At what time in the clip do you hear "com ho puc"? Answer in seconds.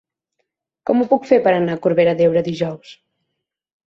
0.89-1.27